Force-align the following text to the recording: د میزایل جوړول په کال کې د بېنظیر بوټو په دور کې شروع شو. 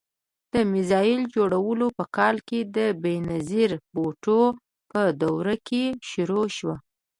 د 0.53 0.55
میزایل 0.71 1.21
جوړول 1.35 1.79
په 1.97 2.03
کال 2.17 2.35
کې 2.47 2.59
د 2.75 2.77
بېنظیر 3.03 3.71
بوټو 3.93 4.41
په 4.89 5.01
دور 5.21 5.47
کې 5.67 5.83
شروع 6.09 6.47
شو. 6.57 6.71